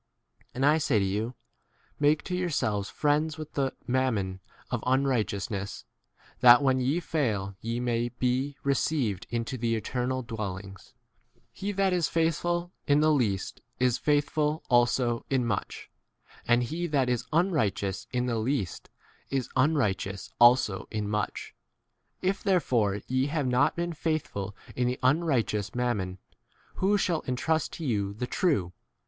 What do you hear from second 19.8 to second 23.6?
teous also in much. If therefore ye have